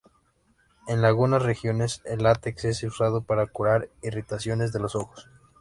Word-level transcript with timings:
En 0.87 1.03
lagunas 1.03 1.43
regiones 1.43 2.01
el 2.05 2.23
látex 2.23 2.65
es 2.65 2.81
usado 2.81 3.21
para 3.21 3.45
curar 3.45 3.87
irritaciones 4.01 4.73
de 4.73 4.79
los 4.79 4.95
ojos. 4.95 5.29